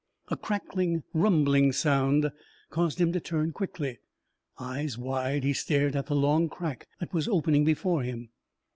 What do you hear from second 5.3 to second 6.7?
he stared at the long